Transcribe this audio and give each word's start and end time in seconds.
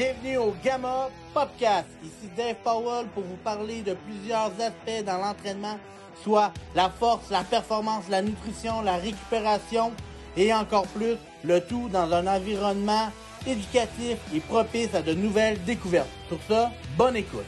Bienvenue 0.00 0.38
au 0.38 0.54
Gamma 0.64 1.10
Podcast. 1.34 1.86
Ici 2.02 2.30
Dave 2.34 2.56
Powell 2.64 3.06
pour 3.08 3.22
vous 3.22 3.36
parler 3.44 3.82
de 3.82 3.92
plusieurs 3.92 4.50
aspects 4.58 5.04
dans 5.04 5.18
l'entraînement, 5.18 5.78
soit 6.24 6.54
la 6.74 6.88
force, 6.88 7.28
la 7.30 7.44
performance, 7.44 8.08
la 8.08 8.22
nutrition, 8.22 8.80
la 8.80 8.96
récupération 8.96 9.92
et 10.38 10.54
encore 10.54 10.86
plus, 10.86 11.16
le 11.44 11.60
tout 11.60 11.90
dans 11.90 12.10
un 12.14 12.26
environnement 12.26 13.10
éducatif 13.46 14.16
et 14.34 14.40
propice 14.40 14.94
à 14.94 15.02
de 15.02 15.12
nouvelles 15.12 15.62
découvertes. 15.64 16.08
Pour 16.30 16.38
ça, 16.48 16.70
bonne 16.96 17.16
écoute. 17.16 17.44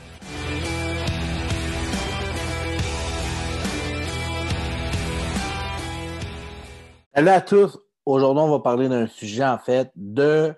Salut 7.15 7.29
à 7.31 7.41
tous. 7.41 7.79
Aujourd'hui, 8.05 8.43
on 8.43 8.51
va 8.51 8.59
parler 8.59 8.91
d'un 8.91 9.07
sujet 9.07 9.47
en 9.47 9.57
fait 9.57 9.91
de 9.97 10.55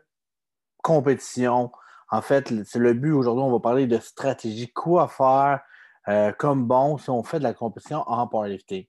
compétition. 0.83 1.70
En 2.15 2.23
fait, 2.23 2.55
c'est 2.65 2.79
le 2.79 2.95
but 2.95 3.11
aujourd'hui, 3.11 3.43
on 3.43 3.51
va 3.51 3.59
parler 3.59 3.89
de 3.89 3.99
stratégie, 3.99 4.73
quoi 4.73 5.09
faire 5.09 5.63
euh, 6.07 6.31
comme 6.39 6.65
bon 6.65 6.97
si 6.97 7.11
on 7.11 7.25
fait 7.25 7.41
de 7.41 7.43
la 7.43 7.55
compétition 7.55 8.05
en 8.07 8.29
powerlifting. 8.29 8.87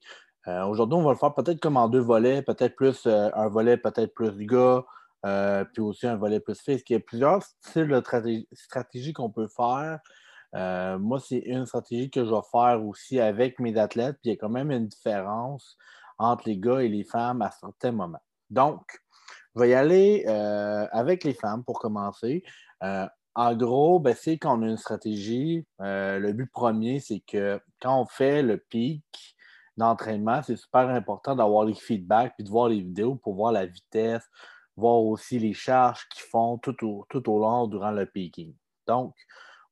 Euh, 0.47 0.63
aujourd'hui, 0.65 0.99
on 0.99 1.01
va 1.01 1.13
le 1.13 1.17
faire 1.17 1.33
peut-être 1.33 1.59
comme 1.59 1.75
en 1.75 1.89
deux 1.89 2.01
volets, 2.01 2.43
peut-être 2.43 2.75
plus 2.75 3.07
euh, 3.07 3.31
un 3.33 3.47
volet 3.47 3.77
peut-être 3.77 4.13
plus 4.13 4.45
gars, 4.45 4.85
puis 5.73 5.81
aussi 5.81 6.05
un 6.05 6.17
volet 6.17 6.39
plus 6.39 6.61
fils. 6.61 6.83
Il 6.87 6.93
y 6.93 6.95
a 6.97 6.99
plusieurs 6.99 7.41
styles 7.41 7.87
de 7.87 8.45
stratégie, 8.53 9.11
qu'on 9.11 9.31
peut 9.31 9.47
faire. 9.47 10.01
moi, 10.99 11.19
c'est 11.19 11.39
une 11.39 11.65
stratégie 11.65 12.11
que 12.11 12.23
je 12.23 12.29
vais 12.29 12.45
faire 12.51 12.85
aussi 12.85 13.19
avec 13.19 13.59
mes 13.59 13.75
athlètes, 13.75 14.17
puis 14.21 14.29
il 14.29 14.33
y 14.33 14.35
a 14.35 14.37
quand 14.37 14.49
même 14.49 14.69
une 14.69 14.85
différence 14.85 15.79
entre 16.19 16.47
les 16.47 16.59
gars 16.59 16.81
et 16.83 16.89
les 16.89 17.03
femmes 17.03 17.41
à 17.41 17.49
certains 17.49 17.91
moments. 17.91 18.21
Donc, 18.51 18.83
je 19.55 19.61
vais 19.61 19.69
y 19.69 19.73
aller 19.73 20.27
avec 20.91 21.23
les 21.23 21.33
femmes 21.33 21.63
pour 21.63 21.79
commencer. 21.79 22.43
En 23.35 23.55
gros, 23.55 23.99
ben, 23.99 24.15
c'est 24.17 24.37
qu'on 24.37 24.61
a 24.63 24.67
une 24.67 24.77
stratégie. 24.77 25.65
le 25.79 26.31
but 26.31 26.51
premier, 26.51 26.99
c'est 26.99 27.19
que 27.19 27.59
quand 27.81 28.01
on 28.01 28.05
fait 28.05 28.41
le 28.41 28.57
pic, 28.57 29.03
d'entraînement, 29.77 30.41
c'est 30.41 30.55
super 30.55 30.89
important 30.89 31.35
d'avoir 31.35 31.65
les 31.65 31.73
feedbacks 31.73 32.33
puis 32.35 32.43
de 32.43 32.49
voir 32.49 32.69
les 32.69 32.81
vidéos 32.81 33.15
pour 33.15 33.35
voir 33.35 33.51
la 33.51 33.65
vitesse, 33.65 34.23
voir 34.75 35.01
aussi 35.01 35.39
les 35.39 35.53
charges 35.53 36.07
qu'ils 36.09 36.23
font 36.23 36.57
tout 36.57 36.85
au, 36.85 37.05
tout 37.09 37.29
au 37.29 37.39
long 37.39 37.67
durant 37.67 37.91
le 37.91 38.05
peaking. 38.05 38.53
Donc, 38.87 39.15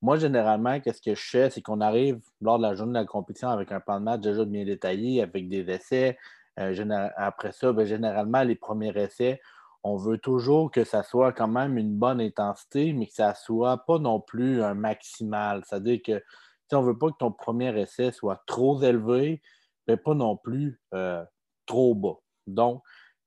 moi, 0.01 0.17
généralement, 0.17 0.79
qu'est-ce 0.81 1.01
que 1.01 1.15
je 1.15 1.29
fais, 1.29 1.49
c'est 1.49 1.61
qu'on 1.61 1.79
arrive 1.79 2.19
lors 2.41 2.57
de 2.57 2.63
la 2.63 2.75
journée 2.75 2.93
de 2.93 2.99
la 2.99 3.05
compétition 3.05 3.49
avec 3.49 3.71
un 3.71 3.79
plan 3.79 3.99
de 3.99 4.05
match 4.05 4.21
déjà 4.21 4.43
bien 4.43 4.65
détaillé, 4.65 5.21
avec 5.21 5.47
des 5.47 5.69
essais. 5.69 6.17
Euh, 6.59 7.09
après 7.15 7.53
ça, 7.53 7.71
ben, 7.71 7.85
généralement, 7.85 8.43
les 8.43 8.55
premiers 8.55 8.95
essais, 8.97 9.39
on 9.83 9.97
veut 9.97 10.17
toujours 10.17 10.71
que 10.71 10.83
ça 10.83 11.03
soit 11.03 11.33
quand 11.33 11.47
même 11.47 11.77
une 11.77 11.97
bonne 11.97 12.21
intensité, 12.21 12.93
mais 12.93 13.07
que 13.07 13.13
ça 13.13 13.29
ne 13.29 13.35
soit 13.35 13.85
pas 13.85 13.99
non 13.99 14.21
plus 14.21 14.63
un 14.63 14.73
maximal. 14.73 15.63
C'est-à-dire 15.65 15.99
que 16.05 16.23
si 16.69 16.75
on 16.75 16.81
ne 16.81 16.87
veut 16.87 16.97
pas 16.97 17.11
que 17.11 17.17
ton 17.17 17.31
premier 17.31 17.77
essai 17.79 18.11
soit 18.11 18.41
trop 18.47 18.81
élevé, 18.81 19.41
mais 19.87 19.97
pas 19.97 20.13
non 20.13 20.37
plus 20.37 20.79
euh, 20.93 21.23
trop 21.65 21.95
bas. 21.95 22.17
Donc, 22.47 22.81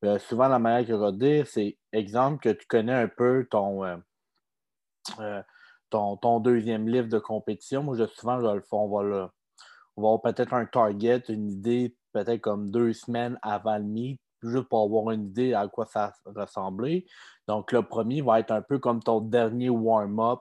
euh, 0.04 0.18
souvent, 0.18 0.48
la 0.48 0.58
manière 0.58 0.86
que 0.86 0.92
je 0.92 0.98
vais 0.98 1.12
dire, 1.12 1.46
c'est 1.46 1.78
exemple 1.92 2.42
que 2.42 2.50
tu 2.50 2.66
connais 2.66 2.94
un 2.94 3.08
peu 3.08 3.46
ton, 3.50 3.84
euh, 5.20 5.42
deuxième 6.40 6.88
livre 6.88 7.08
de 7.08 7.18
compétition. 7.18 7.82
Moi, 7.82 7.96
je, 7.96 8.06
souvent, 8.06 8.40
je 8.40 8.46
on 8.72 8.88
va, 8.88 9.02
le, 9.02 9.28
on 9.96 10.02
va 10.02 10.08
avoir 10.08 10.22
peut-être 10.22 10.54
un 10.54 10.66
target, 10.66 11.22
une 11.28 11.50
idée, 11.50 11.94
peut-être 12.12 12.40
comme 12.40 12.70
deux 12.70 12.92
semaines 12.92 13.38
avant 13.42 13.78
le 13.78 13.84
meet, 13.84 14.20
juste 14.48 14.68
pour 14.68 14.84
avoir 14.84 15.10
une 15.12 15.26
idée 15.26 15.54
à 15.54 15.68
quoi 15.68 15.86
ça 15.86 16.12
ressemblait. 16.24 17.04
Donc, 17.48 17.72
le 17.72 17.82
premier 17.82 18.22
va 18.22 18.40
être 18.40 18.50
un 18.50 18.62
peu 18.62 18.78
comme 18.78 19.02
ton 19.02 19.20
dernier 19.20 19.70
warm-up 19.70 20.40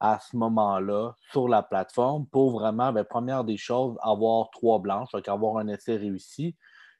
à 0.00 0.18
ce 0.20 0.36
moment-là 0.36 1.14
sur 1.30 1.48
la 1.48 1.62
plateforme 1.62 2.26
pour 2.26 2.52
vraiment, 2.52 2.92
bien, 2.92 3.04
première 3.04 3.44
des 3.44 3.56
choses, 3.56 3.96
avoir 4.02 4.50
trois 4.50 4.78
blanches, 4.78 5.10
donc 5.12 5.28
avoir 5.28 5.58
un 5.58 5.68
essai 5.68 5.96
réussi. 5.96 6.56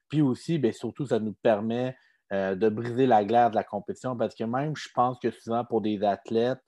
Puis 0.09 0.23
aussi, 0.23 0.59
bien, 0.59 0.73
surtout, 0.73 1.07
ça 1.07 1.19
nous 1.19 1.35
permet 1.35 1.97
euh, 2.33 2.55
de 2.55 2.69
briser 2.69 3.07
la 3.07 3.25
glace 3.25 3.51
de 3.51 3.57
la 3.57 3.65
compétition 3.65 4.17
parce 4.17 4.35
que 4.35 4.45
même, 4.45 4.75
je 4.75 4.89
pense 4.95 5.19
que 5.19 5.31
souvent 5.31 5.65
pour 5.65 5.83
des 5.83 6.03
athlètes, 6.03 6.63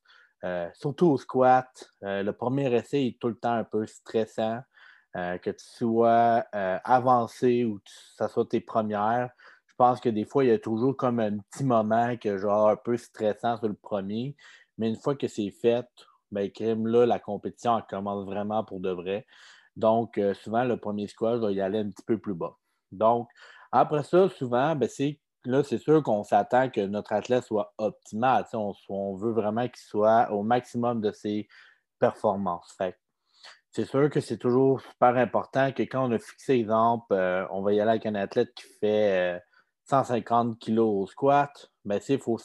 euh, 0.45 0.69
surtout 0.75 1.07
au 1.07 1.17
squat, 1.17 1.67
euh, 2.03 2.23
le 2.23 2.33
premier 2.33 2.73
essai 2.75 3.07
est 3.07 3.19
tout 3.19 3.29
le 3.29 3.39
temps 3.39 3.55
un 3.55 3.65
peu 3.65 3.87
stressant. 3.87 4.61
que 5.15 5.51
tu 5.51 5.65
sois 5.65 6.45
avancé 6.85 7.65
ou 7.65 7.77
que 7.79 7.91
ça 8.17 8.29
soit 8.29 8.47
tes 8.51 8.61
premières, 8.61 9.31
pense 9.77 10.01
que 10.01 10.09
des 10.09 10.25
fois, 10.25 10.45
il 10.45 10.49
y 10.49 10.53
a 10.53 10.59
toujours 10.59 10.97
comme 10.97 11.21
un 11.21 11.39
petit 11.39 11.65
moment 11.65 12.17
que 12.17 12.39
genre 12.39 12.69
un 12.71 12.77
peu 12.77 12.97
stressant 12.97 13.57
sur 13.59 13.69
le 13.69 13.75
premier. 13.75 14.37
Mais 14.79 14.89
une 14.89 14.97
fois 14.97 15.17
que 15.17 15.29
c'est 15.29 15.51
fait, 15.51 15.87
ben, 16.33 16.51
crime, 16.51 16.87
là, 16.87 17.07
la 17.07 17.19
compétition 17.19 17.83
commence 17.89 18.25
vraiment 18.27 18.65
pour 18.65 18.81
de 18.81 18.91
vrai. 18.91 19.27
Donc, 19.77 20.19
euh, 20.19 20.35
souvent, 20.35 20.65
le 20.65 20.77
premier 20.79 21.09
squat 21.09 21.39
va 21.41 21.53
y 21.53 21.61
aller 21.61 21.79
un 21.79 21.91
petit 21.91 22.05
peu 22.07 22.19
plus 22.19 22.35
bas. 22.35 22.57
Donc, 22.93 23.29
après 23.73 24.03
ça, 24.03 24.29
souvent, 24.29 24.75
ben, 24.77 24.89
c'est 24.89 25.21
là, 25.45 25.63
c'est 25.63 25.79
sûr 25.79 26.03
qu'on 26.03 26.25
s'attend 26.25 26.71
que 26.71 26.81
notre 26.81 27.13
athlète 27.13 27.45
soit 27.45 27.73
optimal. 27.79 28.45
On, 28.55 28.75
on, 28.89 29.17
veut 29.17 29.33
vraiment 29.33 29.67
qu'il 29.69 29.79
soit 29.79 30.31
au 30.33 30.43
maximum 30.43 31.01
de 31.01 31.13
ses 31.13 31.49
performances. 31.99 32.75
Fait 32.77 32.97
c'est 33.71 33.85
sûr 33.85 34.09
que 34.09 34.21
c'est 34.21 34.39
toujours 34.39 34.81
super 34.81 35.17
important 35.17 35.71
que 35.71 35.83
quand 35.83 36.09
on 36.09 36.13
a 36.13 36.19
fixé, 36.19 36.55
exemple, 36.55 37.13
euh, 37.13 37.47
on 37.51 37.63
va 37.63 37.75
y 37.75 37.81
aller 37.81 37.91
avec 37.91 38.07
un 38.07 38.15
athlète 38.15 38.55
qui 38.55 38.65
fait 38.81 39.39
150 39.89 40.49
euh, 40.49 40.55
kg 40.61 40.79
au 40.79 41.07
squat, 41.07 41.71
ben, 41.85 42.01
faut 42.19 42.39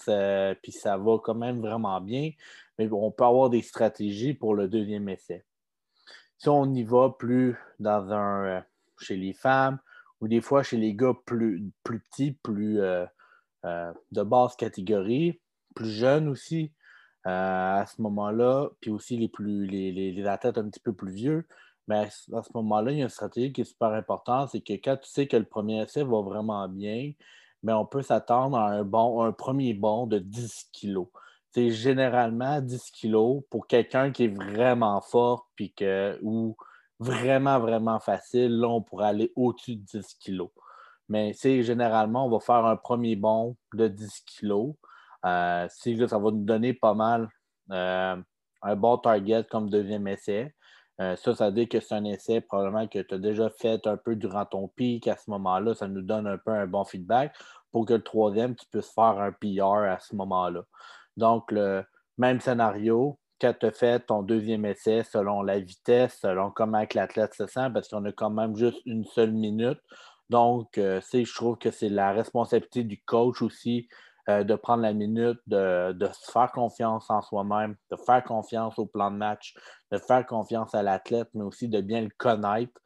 puis 0.61 0.71
ça 0.71 0.97
va 0.97 1.17
quand 1.23 1.35
même 1.35 1.59
vraiment 1.61 1.99
bien 1.99 2.31
mais 2.77 2.89
on 2.91 3.11
peut 3.11 3.23
avoir 3.23 3.49
des 3.49 3.61
stratégies 3.61 4.33
pour 4.33 4.55
le 4.55 4.67
deuxième 4.67 5.07
essai. 5.09 5.45
Si 6.37 6.49
on 6.49 6.73
y 6.73 6.83
va 6.83 7.15
plus 7.17 7.55
dans 7.79 8.11
un 8.11 8.45
euh, 8.45 8.61
chez 8.99 9.17
les 9.17 9.33
femmes 9.33 9.79
ou 10.19 10.27
des 10.27 10.41
fois 10.41 10.63
chez 10.63 10.77
les 10.77 10.95
gars 10.95 11.13
plus, 11.25 11.71
petits, 11.83 12.31
plus 12.31 12.79
euh, 12.79 13.05
euh, 13.65 13.93
de 14.11 14.23
basse 14.23 14.55
catégorie, 14.55 15.39
plus 15.75 15.91
jeunes 15.91 16.27
aussi, 16.27 16.73
à 17.23 17.85
ce 17.85 18.01
moment-là, 18.01 18.69
puis 18.79 18.89
aussi 18.89 19.15
les, 19.15 19.29
plus, 19.29 19.67
les, 19.67 20.25
athlètes 20.25 20.57
un 20.57 20.67
petit 20.67 20.79
peu 20.79 20.91
plus 20.91 21.11
vieux, 21.11 21.47
mais 21.87 22.07
ben, 22.29 22.37
à 22.37 22.43
ce 22.43 22.49
moment-là, 22.55 22.91
il 22.91 22.97
y 22.99 23.01
a 23.01 23.03
une 23.03 23.09
stratégie 23.09 23.51
qui 23.53 23.61
est 23.61 23.65
super 23.65 23.89
importante, 23.89 24.49
c'est 24.51 24.61
que 24.61 24.73
quand 24.73 24.97
tu 24.97 25.09
sais 25.09 25.27
que 25.27 25.37
le 25.37 25.45
premier 25.45 25.81
essai 25.81 26.03
va 26.03 26.21
vraiment 26.21 26.67
bien, 26.67 27.13
mais 27.63 27.73
ben, 27.73 27.77
on 27.77 27.85
peut 27.85 28.01
s'attendre 28.01 28.57
à 28.57 28.69
un, 28.69 28.83
bon, 28.83 29.23
un 29.23 29.31
premier 29.31 29.73
bond 29.73 30.07
de 30.07 30.19
10 30.19 30.69
kilos 30.71 31.07
c'est 31.51 31.69
généralement 31.69 32.61
10 32.61 32.91
kilos 32.91 33.43
pour 33.49 33.67
quelqu'un 33.67 34.11
qui 34.11 34.25
est 34.25 34.35
vraiment 34.35 35.01
fort 35.01 35.49
puis 35.55 35.73
que, 35.73 36.17
ou 36.21 36.55
vraiment, 36.99 37.59
vraiment 37.59 37.99
facile, 37.99 38.57
là, 38.57 38.69
on 38.69 38.81
pourrait 38.81 39.07
aller 39.07 39.31
au-dessus 39.35 39.75
de 39.75 39.83
10 39.83 40.15
kilos. 40.15 40.49
Mais 41.09 41.33
c'est 41.33 41.61
généralement, 41.63 42.25
on 42.25 42.29
va 42.29 42.39
faire 42.39 42.65
un 42.65 42.77
premier 42.77 43.17
bond 43.17 43.57
de 43.73 43.87
10 43.87 44.23
kilos. 44.25 44.75
Euh, 45.25 45.67
ça 45.67 46.17
va 46.17 46.31
nous 46.31 46.45
donner 46.45 46.73
pas 46.73 46.93
mal 46.93 47.29
euh, 47.71 48.15
un 48.61 48.75
bon 48.75 48.97
target 48.97 49.45
comme 49.49 49.69
deuxième 49.69 50.07
essai. 50.07 50.55
Euh, 51.01 51.15
ça, 51.15 51.33
ça 51.33 51.47
veut 51.47 51.53
dire 51.53 51.67
que 51.67 51.79
c'est 51.79 51.95
un 51.95 52.05
essai 52.05 52.41
probablement 52.41 52.87
que 52.87 52.99
tu 52.99 53.15
as 53.15 53.17
déjà 53.17 53.49
fait 53.49 53.87
un 53.87 53.97
peu 53.97 54.15
durant 54.15 54.45
ton 54.45 54.67
pic. 54.67 55.07
À 55.07 55.17
ce 55.17 55.29
moment-là, 55.31 55.73
ça 55.73 55.87
nous 55.87 56.01
donne 56.01 56.27
un 56.27 56.37
peu 56.37 56.51
un 56.51 56.67
bon 56.67 56.83
feedback 56.83 57.33
pour 57.71 57.85
que 57.85 57.93
le 57.93 58.03
troisième, 58.03 58.55
tu 58.55 58.65
puisses 58.71 58.93
faire 58.93 59.19
un 59.19 59.31
PR 59.31 59.89
à 59.89 59.99
ce 59.99 60.15
moment-là. 60.15 60.63
Donc, 61.17 61.51
le 61.51 61.83
même 62.17 62.39
scénario, 62.39 63.17
quand 63.39 63.53
tu 63.59 63.65
as 63.65 63.71
fait 63.71 63.99
ton 64.01 64.21
deuxième 64.21 64.65
essai 64.65 65.03
selon 65.03 65.41
la 65.41 65.59
vitesse, 65.59 66.19
selon 66.21 66.51
comment 66.51 66.85
l'athlète 66.93 67.33
se 67.33 67.47
sent, 67.47 67.69
parce 67.73 67.87
qu'on 67.87 68.05
a 68.05 68.11
quand 68.11 68.29
même 68.29 68.55
juste 68.55 68.81
une 68.85 69.05
seule 69.05 69.31
minute. 69.31 69.79
Donc, 70.29 70.77
euh, 70.77 71.01
je 71.11 71.33
trouve 71.33 71.57
que 71.57 71.71
c'est 71.71 71.89
la 71.89 72.11
responsabilité 72.13 72.83
du 72.83 73.01
coach 73.01 73.41
aussi 73.41 73.89
euh, 74.29 74.43
de 74.43 74.55
prendre 74.55 74.83
la 74.83 74.93
minute, 74.93 75.39
de, 75.47 75.95
se 76.13 76.31
faire 76.31 76.51
confiance 76.51 77.09
en 77.09 77.21
soi-même, 77.21 77.75
de 77.89 77.95
faire 77.95 78.23
confiance 78.23 78.77
au 78.77 78.85
plan 78.85 79.11
de 79.11 79.17
match, 79.17 79.55
de 79.91 79.97
faire 79.97 80.25
confiance 80.25 80.75
à 80.75 80.83
l'athlète, 80.83 81.29
mais 81.33 81.43
aussi 81.43 81.67
de 81.67 81.81
bien 81.81 82.01
le 82.01 82.09
connaître 82.17 82.79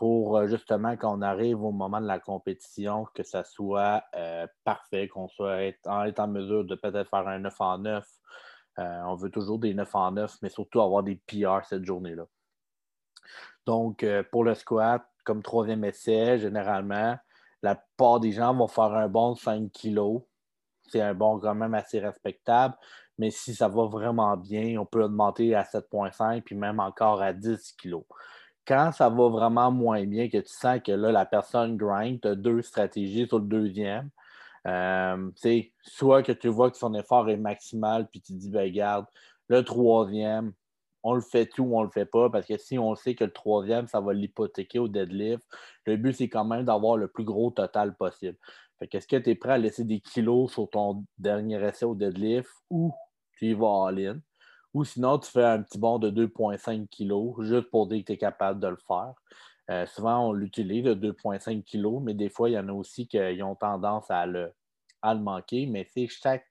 pour 0.00 0.38
euh, 0.38 0.46
justement 0.46 0.96
quand 0.96 1.18
on 1.18 1.20
arrive 1.20 1.62
au 1.62 1.72
moment 1.72 2.00
de 2.00 2.06
la 2.06 2.18
compétition, 2.18 3.06
que 3.14 3.22
ça 3.22 3.44
soit 3.44 4.02
euh, 4.16 4.46
parfait, 4.64 5.08
qu'on 5.08 5.28
soit 5.28 5.72
en, 5.84 6.10
en 6.16 6.26
mesure 6.26 6.64
de 6.64 6.74
peut-être 6.74 7.10
faire 7.10 7.28
un 7.28 7.40
9 7.40 7.60
en 7.60 7.78
9. 7.78 8.08
Euh, 8.78 9.02
on 9.04 9.14
veut 9.14 9.30
toujours 9.30 9.58
des 9.58 9.74
9 9.74 9.94
en 9.94 10.12
9, 10.12 10.36
mais 10.40 10.48
surtout 10.48 10.80
avoir 10.80 11.02
des 11.02 11.16
PR 11.16 11.66
cette 11.66 11.84
journée-là. 11.84 12.24
Donc, 13.66 14.06
pour 14.32 14.42
le 14.42 14.54
squat, 14.54 15.04
comme 15.22 15.42
troisième 15.42 15.84
essai, 15.84 16.38
généralement, 16.38 17.18
la 17.62 17.74
plupart 17.74 18.20
des 18.20 18.32
gens 18.32 18.54
vont 18.54 18.68
faire 18.68 18.94
un 18.94 19.06
bon 19.06 19.34
5 19.34 19.70
kg. 19.70 20.22
C'est 20.90 21.00
un 21.00 21.14
bon 21.14 21.38
quand 21.38 21.54
même 21.54 21.74
assez 21.74 22.00
respectable. 22.00 22.74
Mais 23.18 23.30
si 23.30 23.54
ça 23.54 23.68
va 23.68 23.84
vraiment 23.86 24.36
bien, 24.36 24.78
on 24.80 24.86
peut 24.86 25.04
augmenter 25.04 25.54
à 25.54 25.62
7,5 25.62 26.42
puis 26.42 26.54
même 26.54 26.80
encore 26.80 27.22
à 27.22 27.32
10 27.32 27.74
kg 27.80 28.02
quand 28.70 28.92
ça 28.92 29.08
va 29.08 29.28
vraiment 29.28 29.72
moins 29.72 30.04
bien, 30.04 30.28
que 30.28 30.38
tu 30.38 30.52
sens 30.52 30.80
que 30.84 30.92
là, 30.92 31.10
la 31.10 31.26
personne 31.26 31.76
grind, 31.76 32.20
tu 32.20 32.28
as 32.28 32.36
deux 32.36 32.62
stratégies 32.62 33.26
sur 33.26 33.40
le 33.40 33.46
deuxième. 33.46 34.10
Euh, 34.66 35.30
soit 35.82 36.22
que 36.22 36.30
tu 36.30 36.46
vois 36.48 36.70
que 36.70 36.76
son 36.76 36.94
effort 36.94 37.28
est 37.30 37.36
maximal, 37.36 38.06
puis 38.08 38.20
tu 38.20 38.32
te 38.32 38.38
dis, 38.38 38.50
ben, 38.50 38.62
regarde, 38.62 39.06
Le 39.48 39.64
troisième, 39.64 40.52
on 41.02 41.14
le 41.14 41.20
fait 41.22 41.46
tout 41.46 41.64
ou 41.64 41.78
on 41.78 41.82
le 41.82 41.90
fait 41.90 42.04
pas 42.06 42.30
parce 42.30 42.46
que 42.46 42.56
si 42.58 42.78
on 42.78 42.94
sait 42.94 43.16
que 43.16 43.24
le 43.24 43.32
troisième, 43.32 43.88
ça 43.88 44.00
va 44.00 44.12
l'hypothéquer 44.12 44.78
au 44.78 44.86
deadlift, 44.86 45.42
le 45.86 45.96
but, 45.96 46.12
c'est 46.12 46.28
quand 46.28 46.44
même 46.44 46.64
d'avoir 46.64 46.96
le 46.96 47.08
plus 47.08 47.24
gros 47.24 47.50
total 47.50 47.96
possible. 47.96 48.38
Fait 48.80 48.88
qu'est-ce 48.88 49.06
que 49.06 49.16
tu 49.16 49.30
es 49.30 49.34
prêt 49.34 49.52
à 49.52 49.58
laisser 49.58 49.84
des 49.84 50.00
kilos 50.00 50.52
sur 50.52 50.68
ton 50.70 51.04
dernier 51.18 51.62
essai 51.62 51.84
au 51.84 51.94
deadlift 51.94 52.50
ou 52.70 52.92
tu 53.36 53.50
y 53.50 53.54
vas 53.54 53.88
all-in? 53.88 54.20
Ou 54.72 54.84
sinon, 54.84 55.18
tu 55.18 55.30
fais 55.30 55.44
un 55.44 55.62
petit 55.62 55.78
bond 55.78 55.98
de 55.98 56.10
2,5 56.10 56.88
kg 56.88 57.42
juste 57.42 57.70
pour 57.70 57.88
dire 57.88 58.00
que 58.00 58.06
tu 58.06 58.12
es 58.12 58.16
capable 58.16 58.58
de 58.58 58.68
le 58.68 58.78
faire. 58.86 59.12
Euh, 59.70 59.86
souvent, 59.86 60.28
on 60.28 60.32
l'utilise, 60.32 60.84
le 60.84 60.94
2,5 60.94 61.62
kg, 61.62 62.02
mais 62.02 62.14
des 62.14 62.30
fois, 62.30 62.48
il 62.48 62.54
y 62.54 62.58
en 62.58 62.68
a 62.68 62.72
aussi 62.72 63.06
qui 63.06 63.18
ont 63.42 63.54
tendance 63.54 64.10
à 64.10 64.24
le, 64.26 64.52
manquer. 65.04 65.66
Mais 65.66 65.86
chaque, 66.08 66.46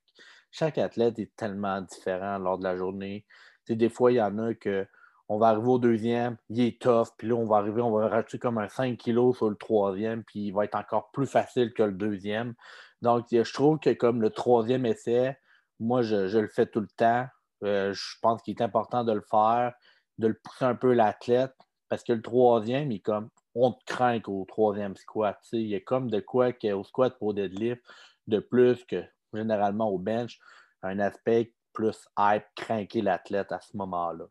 chaque 0.51 0.77
athlète 0.77 1.17
est 1.17 1.35
tellement 1.35 1.81
différent 1.81 2.37
lors 2.37 2.59
de 2.59 2.63
la 2.63 2.77
journée. 2.77 3.25
des 3.67 3.89
fois, 3.89 4.11
il 4.11 4.15
y 4.15 4.21
en 4.21 4.37
a 4.37 4.53
que 4.53 4.85
on 5.29 5.37
va 5.37 5.49
arriver 5.49 5.67
au 5.67 5.77
deuxième, 5.77 6.37
il 6.49 6.61
est 6.61 6.81
tough, 6.81 7.09
puis 7.15 7.27
là, 7.27 7.35
on 7.35 7.45
va 7.45 7.57
arriver, 7.57 7.81
on 7.81 7.91
va 7.91 8.07
rajouter 8.07 8.39
comme 8.39 8.57
un 8.57 8.67
5 8.67 8.97
kg 8.97 9.31
sur 9.33 9.49
le 9.49 9.55
troisième, 9.55 10.23
puis 10.23 10.47
il 10.47 10.51
va 10.51 10.65
être 10.65 10.75
encore 10.75 11.11
plus 11.11 11.27
facile 11.27 11.71
que 11.73 11.83
le 11.83 11.91
deuxième. 11.91 12.55
Donc, 13.03 13.27
je 13.31 13.53
trouve 13.53 13.79
que 13.79 13.91
comme 13.91 14.21
le 14.21 14.31
troisième 14.31 14.87
essai, 14.87 15.37
moi, 15.79 16.01
je 16.01 16.37
le 16.37 16.47
fais 16.47 16.65
tout 16.65 16.81
le 16.81 16.87
temps. 16.87 17.27
Euh, 17.63 17.93
je 17.93 18.15
pense 18.21 18.41
qu'il 18.41 18.55
est 18.57 18.63
important 18.63 19.03
de 19.03 19.13
le 19.13 19.21
faire, 19.21 19.73
de 20.17 20.27
le 20.27 20.33
pousser 20.33 20.65
un 20.65 20.75
peu 20.75 20.93
l'athlète, 20.93 21.55
parce 21.89 22.03
que 22.03 22.13
le 22.13 22.21
troisième, 22.21 22.91
il 22.91 23.01
comme 23.01 23.29
on 23.55 23.71
te 23.73 23.83
craint 23.85 24.21
au 24.27 24.45
troisième 24.45 24.95
squat. 24.95 25.37
Il 25.53 25.67
y 25.67 25.75
a 25.75 25.79
comme 25.79 26.09
de 26.09 26.19
quoi 26.19 26.53
qu'au 26.53 26.83
squat 26.83 27.17
pour 27.19 27.33
deadlift, 27.33 27.83
de 28.27 28.39
plus 28.39 28.83
que 28.85 29.03
généralement 29.33 29.89
au 29.89 29.99
bench, 29.99 30.39
un 30.81 30.99
aspect 30.99 31.53
plus 31.73 32.07
hype, 32.17 32.45
craquer 32.55 33.01
l'athlète 33.01 33.51
à 33.51 33.59
ce 33.59 33.77
moment-là. 33.77 34.25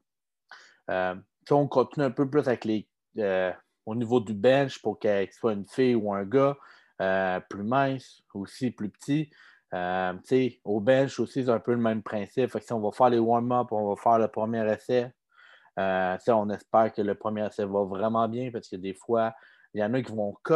Euh, 0.90 1.14
on 1.50 1.66
continue 1.66 2.06
un 2.06 2.10
peu 2.10 2.28
plus 2.28 2.40
avec 2.40 2.64
les. 2.64 2.88
Euh, 3.18 3.52
au 3.86 3.94
niveau 3.94 4.20
du 4.20 4.34
bench 4.34 4.82
pour 4.82 4.98
qu'il 4.98 5.28
soit 5.32 5.54
une 5.54 5.66
fille 5.66 5.94
ou 5.94 6.12
un 6.12 6.24
gars, 6.24 6.56
plus 7.48 7.62
mince, 7.62 8.22
aussi 8.34 8.70
plus 8.70 8.90
petit. 8.90 9.30
Euh, 9.74 10.14
au 10.64 10.80
bench 10.80 11.20
aussi, 11.20 11.44
c'est 11.44 11.50
un 11.50 11.60
peu 11.60 11.72
le 11.72 11.78
même 11.78 12.02
principe. 12.02 12.56
si 12.60 12.72
on 12.72 12.80
va 12.80 12.90
faire 12.92 13.10
les 13.10 13.18
warm-up, 13.18 13.68
on 13.70 13.88
va 13.88 13.96
faire 14.00 14.18
le 14.18 14.28
premier 14.28 14.66
essai. 14.70 15.12
Euh, 15.78 16.16
on 16.28 16.50
espère 16.50 16.92
que 16.92 17.02
le 17.02 17.14
premier 17.14 17.46
essai 17.46 17.64
va 17.64 17.84
vraiment 17.84 18.28
bien 18.28 18.50
parce 18.50 18.68
que 18.68 18.76
des 18.76 18.94
fois, 18.94 19.34
il 19.74 19.80
y 19.80 19.84
en 19.84 19.94
a 19.94 20.02
qui 20.02 20.12
vont 20.12 20.34
cut. 20.42 20.54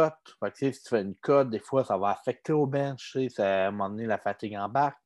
si 0.55 0.71
tu 0.71 0.89
fais 0.89 1.01
une 1.01 1.15
cut, 1.15 1.45
des 1.45 1.59
fois, 1.59 1.83
ça 1.85 1.97
va 1.97 2.09
affecter 2.09 2.53
au 2.53 2.65
bench. 2.65 3.17
Ça, 3.29 3.67
à 3.67 3.69
un 3.69 3.89
donné, 3.89 4.05
la 4.05 4.17
fatigue 4.17 4.57
embarque 4.57 4.99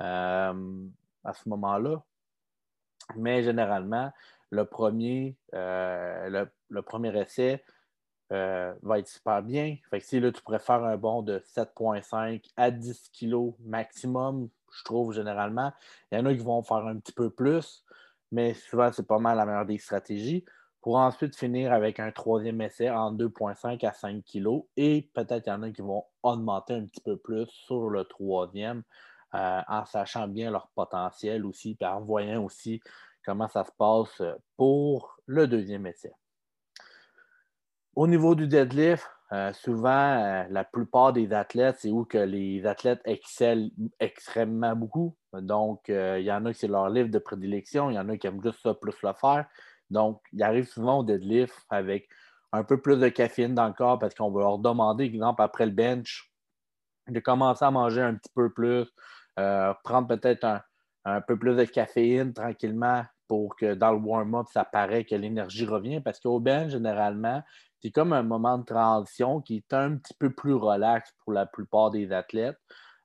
euh, 0.00 0.86
à 1.24 1.34
ce 1.34 1.48
moment-là. 1.48 2.02
Mais 3.16 3.42
généralement, 3.42 4.10
le 4.52 4.66
premier, 4.66 5.34
euh, 5.54 6.46
le, 6.68 6.82
premier 6.82 7.18
essai, 7.18 7.64
euh, 8.32 8.74
va 8.82 8.98
être 8.98 9.08
super 9.08 9.42
bien. 9.42 9.76
Fait 9.90 9.98
que 9.98 10.06
si 10.06 10.20
là, 10.20 10.30
tu 10.30 10.42
pourrais 10.42 10.58
faire 10.58 10.84
un 10.84 10.96
bond 10.98 11.22
de 11.22 11.38
7,5 11.38 12.44
à 12.56 12.70
10 12.70 13.10
kg 13.18 13.54
maximum, 13.60 14.50
je 14.70 14.84
trouve 14.84 15.14
généralement. 15.14 15.72
Il 16.10 16.18
y 16.18 16.20
en 16.20 16.26
a 16.26 16.34
qui 16.34 16.40
vont 16.40 16.62
faire 16.62 16.86
un 16.86 16.98
petit 16.98 17.12
peu 17.12 17.30
plus, 17.30 17.82
mais 18.30 18.52
souvent, 18.52 18.92
c'est 18.92 19.06
pas 19.06 19.18
mal 19.18 19.38
la 19.38 19.46
meilleure 19.46 19.66
des 19.66 19.78
stratégies. 19.78 20.44
Pour 20.82 20.96
ensuite 20.96 21.34
finir 21.34 21.72
avec 21.72 21.98
un 21.98 22.10
troisième 22.10 22.60
essai 22.60 22.90
en 22.90 23.12
2,5 23.12 23.86
à 23.86 23.92
5 23.92 24.22
kg. 24.22 24.64
Et 24.76 25.08
peut-être 25.14 25.46
il 25.46 25.50
y 25.50 25.52
en 25.52 25.62
a 25.62 25.70
qui 25.70 25.80
vont 25.80 26.04
augmenter 26.22 26.74
un 26.74 26.84
petit 26.84 27.00
peu 27.00 27.16
plus 27.16 27.46
sur 27.46 27.88
le 27.88 28.04
troisième, 28.04 28.82
euh, 29.34 29.60
en 29.66 29.86
sachant 29.86 30.28
bien 30.28 30.50
leur 30.50 30.68
potentiel 30.74 31.46
aussi, 31.46 31.76
et 31.80 31.86
en 31.86 32.02
voyant 32.02 32.44
aussi 32.44 32.82
comment 33.24 33.48
ça 33.48 33.64
se 33.64 33.72
passe 33.76 34.22
pour 34.56 35.16
le 35.26 35.46
deuxième 35.46 35.86
essai. 35.86 36.12
Au 37.94 38.06
niveau 38.06 38.34
du 38.34 38.46
deadlift, 38.48 39.06
euh, 39.32 39.52
souvent, 39.54 39.90
euh, 39.90 40.44
la 40.50 40.64
plupart 40.64 41.14
des 41.14 41.32
athlètes, 41.32 41.76
c'est 41.80 41.90
où 41.90 42.04
que 42.04 42.18
les 42.18 42.66
athlètes 42.66 43.00
excellent 43.06 43.70
extrêmement 43.98 44.76
beaucoup. 44.76 45.16
Donc, 45.32 45.88
euh, 45.88 46.18
il 46.18 46.26
y 46.26 46.32
en 46.32 46.44
a 46.44 46.52
qui 46.52 46.60
c'est 46.60 46.68
leur 46.68 46.90
livre 46.90 47.08
de 47.08 47.18
prédilection, 47.18 47.90
il 47.90 47.94
y 47.94 47.98
en 47.98 48.08
a 48.10 48.16
qui 48.18 48.26
aiment 48.26 48.42
juste 48.42 48.60
ça 48.62 48.74
plus 48.74 48.94
le 49.02 49.12
faire. 49.14 49.46
Donc, 49.88 50.20
ils 50.32 50.42
arrivent 50.42 50.68
souvent 50.68 50.98
au 50.98 51.02
deadlift 51.02 51.54
avec 51.70 52.08
un 52.52 52.62
peu 52.62 52.80
plus 52.80 52.98
de 52.98 53.08
caféine 53.08 53.54
dans 53.54 53.66
le 53.66 53.72
corps 53.72 53.98
parce 53.98 54.14
qu'on 54.14 54.30
va 54.30 54.40
leur 54.40 54.58
demander, 54.58 55.04
exemple, 55.04 55.40
après 55.42 55.64
le 55.64 55.72
bench, 55.72 56.30
de 57.08 57.20
commencer 57.20 57.64
à 57.64 57.70
manger 57.70 58.02
un 58.02 58.14
petit 58.14 58.30
peu 58.34 58.52
plus, 58.52 58.86
prendre 59.36 60.08
peut-être 60.08 60.44
un, 60.44 60.62
un, 61.04 61.20
peu 61.20 61.38
plus 61.38 61.56
de 61.56 61.64
caféine 61.64 62.32
tranquillement 62.32 63.04
pour 63.28 63.56
que 63.56 63.74
dans 63.74 63.92
le 63.92 63.98
warm-up, 63.98 64.46
ça 64.52 64.64
paraît 64.64 65.04
que 65.04 65.14
l'énergie 65.14 65.64
revient. 65.64 66.00
Parce 66.00 66.20
qu'au 66.20 66.38
bench, 66.38 66.72
généralement, 66.72 67.42
c'est 67.80 67.90
comme 67.90 68.12
un 68.12 68.22
moment 68.22 68.58
de 68.58 68.64
transition 68.64 69.40
qui 69.40 69.56
est 69.56 69.72
un 69.74 69.96
petit 69.96 70.14
peu 70.14 70.30
plus 70.30 70.54
relax 70.54 71.12
pour 71.24 71.32
la 71.32 71.46
plupart 71.46 71.90
des 71.90 72.12
athlètes, 72.12 72.58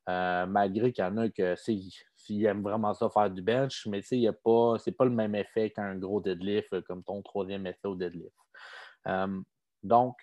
euh, 0.09 0.45
malgré 0.45 0.91
qu'il 0.91 1.03
y 1.03 1.07
en 1.07 1.17
a 1.17 1.29
que 1.29 1.55
s'ils 1.55 2.45
aiment 2.45 2.61
vraiment 2.61 2.93
ça 2.93 3.09
faire 3.09 3.31
du 3.31 3.41
bench, 3.41 3.87
mais 3.87 4.01
ce 4.01 4.15
n'est 4.15 4.31
pas, 4.31 4.75
pas 4.97 5.05
le 5.05 5.11
même 5.11 5.35
effet 5.35 5.71
qu'un 5.71 5.95
gros 5.95 6.21
deadlift 6.21 6.71
euh, 6.73 6.81
comme 6.81 7.03
ton 7.03 7.21
troisième 7.21 7.65
essai 7.65 7.87
au 7.87 7.95
deadlift. 7.95 8.35
Euh, 9.07 9.39
donc, 9.83 10.17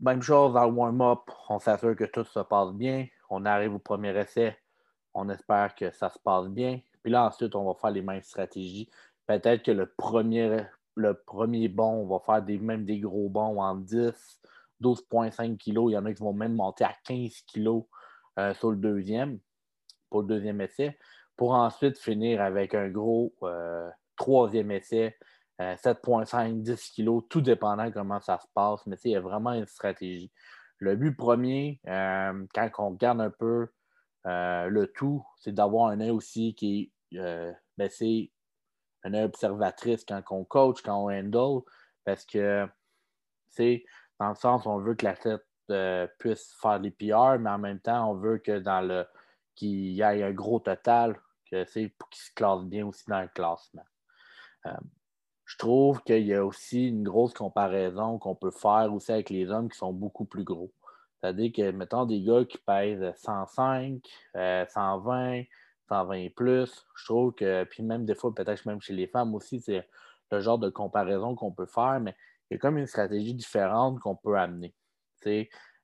même 0.00 0.20
chose 0.20 0.52
dans 0.52 0.66
le 0.66 0.72
warm-up, 0.72 1.20
on 1.48 1.58
s'assure 1.58 1.96
que 1.96 2.04
tout 2.04 2.24
se 2.24 2.40
passe 2.40 2.72
bien. 2.72 3.06
On 3.30 3.44
arrive 3.46 3.74
au 3.74 3.78
premier 3.78 4.16
essai, 4.18 4.58
on 5.16 5.28
espère 5.30 5.74
que 5.74 5.90
ça 5.90 6.10
se 6.10 6.18
passe 6.18 6.46
bien. 6.48 6.80
Puis 7.02 7.10
là, 7.10 7.26
ensuite, 7.26 7.54
on 7.54 7.64
va 7.64 7.74
faire 7.74 7.90
les 7.90 8.02
mêmes 8.02 8.22
stratégies. 8.22 8.88
Peut-être 9.26 9.62
que 9.62 9.72
le 9.72 9.86
premier 9.86 10.66
le 10.96 11.68
bond, 11.68 12.04
on 12.04 12.06
va 12.06 12.20
faire 12.20 12.42
des, 12.42 12.58
même 12.58 12.84
des 12.84 13.00
gros 13.00 13.28
bons 13.28 13.60
en 13.60 13.74
10, 13.74 14.40
12,5 14.82 15.56
kg. 15.56 15.90
Il 15.90 15.92
y 15.92 15.96
en 15.96 16.04
a 16.04 16.12
qui 16.12 16.22
vont 16.22 16.32
même 16.32 16.54
monter 16.54 16.84
à 16.84 16.94
15 17.04 17.42
kg 17.52 17.82
euh, 18.38 18.54
sur 18.54 18.70
le 18.70 18.76
deuxième, 18.76 19.38
pour 20.10 20.22
le 20.22 20.28
deuxième 20.28 20.60
essai, 20.60 20.98
pour 21.36 21.52
ensuite 21.52 21.98
finir 21.98 22.40
avec 22.42 22.74
un 22.74 22.88
gros 22.88 23.34
euh, 23.42 23.88
troisième 24.16 24.70
essai, 24.70 25.16
7,5, 25.58 26.60
10 26.60 26.92
kg, 26.96 27.26
tout 27.30 27.40
dépendant 27.40 27.90
comment 27.90 28.20
ça 28.20 28.38
se 28.38 28.46
passe. 28.54 28.86
Mais 28.86 28.96
il 29.04 29.12
y 29.12 29.16
a 29.16 29.20
vraiment 29.20 29.52
une 29.52 29.66
stratégie. 29.66 30.30
Le 30.78 30.96
but 30.96 31.16
premier, 31.16 31.80
euh, 31.86 32.44
quand 32.54 32.70
on 32.78 32.90
regarde 32.90 33.22
un 33.22 33.30
peu 33.30 33.68
le 34.26 34.86
tout, 34.94 35.24
c'est 35.38 35.52
d'avoir 35.52 35.90
un 35.90 36.00
œil 36.00 36.10
aussi 36.10 36.54
qui 36.54 36.92
est 37.12 37.54
ben, 37.78 37.90
une 39.04 39.16
observatrice 39.16 40.04
quand 40.04 40.22
on 40.30 40.44
coach, 40.44 40.82
quand 40.82 40.96
on 40.96 41.10
handle, 41.10 41.62
parce 42.04 42.24
que, 42.24 42.66
c'est 43.48 43.84
dans 44.18 44.30
le 44.30 44.34
sens, 44.34 44.66
on 44.66 44.78
veut 44.78 44.94
que 44.94 45.04
l'athlète 45.04 45.46
euh, 45.70 46.06
puisse 46.18 46.54
faire 46.60 46.80
des 46.80 46.90
PR, 46.90 47.38
mais 47.38 47.50
en 47.50 47.58
même 47.58 47.80
temps, 47.80 48.10
on 48.10 48.14
veut 48.14 48.38
que 48.38 48.58
dans 48.58 48.80
le 48.80 49.04
qu'il 49.54 49.92
y 49.92 50.00
ait 50.02 50.22
un 50.22 50.32
gros 50.32 50.60
total, 50.60 51.18
que 51.50 51.88
pour 51.88 52.08
qu'il 52.10 52.22
se 52.22 52.32
classe 52.32 52.62
bien 52.64 52.86
aussi 52.86 53.04
dans 53.08 53.22
le 53.22 53.28
classement. 53.28 53.84
Euh, 54.66 54.70
je 55.44 55.56
trouve 55.56 56.02
qu'il 56.02 56.26
y 56.26 56.34
a 56.34 56.44
aussi 56.44 56.88
une 56.88 57.04
grosse 57.04 57.32
comparaison 57.32 58.18
qu'on 58.18 58.34
peut 58.34 58.50
faire 58.50 58.92
aussi 58.92 59.12
avec 59.12 59.30
les 59.30 59.50
hommes 59.50 59.70
qui 59.70 59.78
sont 59.78 59.92
beaucoup 59.92 60.26
plus 60.26 60.44
gros. 60.44 60.70
C'est-à-dire 61.20 61.52
que, 61.52 61.70
mettons, 61.70 62.04
des 62.04 62.22
gars 62.22 62.44
qui 62.44 62.58
pèsent 62.58 63.12
105, 63.16 64.02
120, 64.34 65.42
120 65.88 66.28
plus. 66.34 66.86
Je 66.96 67.04
trouve 67.04 67.34
que, 67.34 67.64
puis 67.64 67.82
même 67.82 68.04
des 68.04 68.14
fois, 68.14 68.34
peut-être 68.34 68.66
même 68.66 68.80
chez 68.80 68.92
les 68.92 69.06
femmes 69.06 69.34
aussi, 69.34 69.60
c'est 69.60 69.88
le 70.30 70.40
genre 70.40 70.58
de 70.58 70.68
comparaison 70.68 71.34
qu'on 71.34 71.52
peut 71.52 71.66
faire, 71.66 72.00
mais 72.00 72.14
il 72.50 72.54
y 72.54 72.56
a 72.56 72.58
comme 72.58 72.78
une 72.78 72.86
stratégie 72.86 73.34
différente 73.34 74.00
qu'on 74.00 74.16
peut 74.16 74.36
amener. 74.36 74.74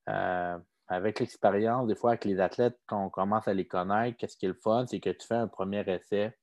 Euh, 0.08 0.58
avec 0.88 1.20
l'expérience, 1.20 1.88
des 1.88 1.94
fois, 1.94 2.10
avec 2.10 2.24
les 2.24 2.40
athlètes, 2.40 2.78
quand 2.86 3.06
on 3.06 3.10
commence 3.10 3.48
à 3.48 3.54
les 3.54 3.66
connaître, 3.66 4.16
qu'est-ce 4.18 4.36
qui 4.36 4.46
est 4.46 4.48
le 4.50 4.54
fun, 4.62 4.86
c'est 4.86 5.00
que 5.00 5.10
tu 5.10 5.26
fais 5.26 5.34
un 5.34 5.48
premier 5.48 5.82
essai. 5.88 6.36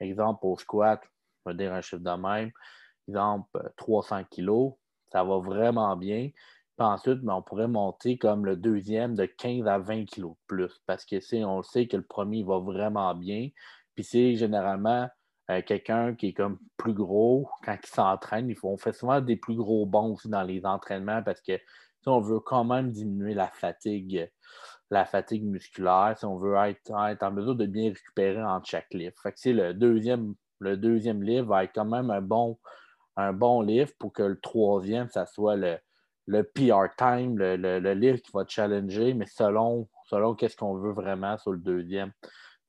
Exemple, 0.00 0.40
au 0.42 0.56
squat, 0.58 1.02
on 1.44 1.50
va 1.50 1.56
dire 1.56 1.72
un 1.72 1.80
chiffre 1.80 2.02
de 2.02 2.10
même. 2.10 2.50
Exemple, 3.08 3.72
300 3.76 4.24
kilos, 4.24 4.74
ça 5.10 5.24
va 5.24 5.38
vraiment 5.38 5.96
bien 5.96 6.30
ensuite, 6.84 7.20
ben, 7.20 7.34
on 7.34 7.42
pourrait 7.42 7.68
monter 7.68 8.18
comme 8.18 8.44
le 8.44 8.56
deuxième 8.56 9.14
de 9.14 9.26
15 9.26 9.66
à 9.66 9.78
20 9.78 10.04
kilos 10.04 10.32
de 10.32 10.38
plus 10.46 10.80
parce 10.86 11.04
que 11.04 11.16
on 11.44 11.62
sait 11.62 11.88
que 11.88 11.96
le 11.96 12.04
premier 12.04 12.42
va 12.44 12.58
vraiment 12.58 13.14
bien. 13.14 13.48
Puis 13.94 14.04
c'est 14.04 14.36
généralement 14.36 15.08
euh, 15.50 15.62
quelqu'un 15.62 16.14
qui 16.14 16.28
est 16.28 16.32
comme 16.32 16.58
plus 16.76 16.94
gros 16.94 17.48
quand 17.64 17.76
il 17.82 17.88
s'entraîne. 17.88 18.54
On 18.62 18.76
fait 18.76 18.92
souvent 18.92 19.20
des 19.20 19.36
plus 19.36 19.56
gros 19.56 19.86
bons 19.86 20.14
aussi 20.14 20.28
dans 20.28 20.42
les 20.42 20.64
entraînements 20.64 21.22
parce 21.22 21.40
que 21.40 21.58
on 22.08 22.20
veut 22.20 22.40
quand 22.40 22.64
même 22.64 22.90
diminuer 22.90 23.34
la 23.34 23.48
fatigue, 23.48 24.30
la 24.90 25.04
fatigue 25.04 25.44
musculaire. 25.44 26.14
Si 26.16 26.24
on 26.24 26.38
veut 26.38 26.56
être, 26.56 26.90
en 26.90 27.30
mesure 27.30 27.54
de 27.54 27.66
bien 27.66 27.88
récupérer 27.90 28.42
entre 28.42 28.68
chaque 28.68 28.92
livre. 28.94 29.14
Fait 29.22 29.32
que 29.32 29.50
le 29.50 29.74
deuxième, 29.74 30.34
le 30.60 30.76
deuxième 30.76 31.22
livre 31.22 31.48
va 31.48 31.64
être 31.64 31.74
quand 31.74 31.84
même 31.84 32.10
un 32.10 32.22
bon, 32.22 32.58
un 33.16 33.32
bon 33.32 33.60
livre 33.62 33.92
pour 33.98 34.12
que 34.12 34.22
le 34.22 34.40
troisième, 34.40 35.08
ça 35.10 35.26
soit 35.26 35.56
le, 35.56 35.78
le 36.28 36.44
PR 36.44 36.94
time, 36.96 37.38
le, 37.38 37.94
livre 37.94 38.18
qui 38.18 38.30
va 38.34 38.44
challenger, 38.46 39.14
mais 39.14 39.24
selon, 39.26 39.88
selon 40.04 40.34
qu'est-ce 40.34 40.56
qu'on 40.56 40.74
veut 40.74 40.92
vraiment 40.92 41.38
sur 41.38 41.52
le 41.52 41.58
deuxième. 41.58 42.12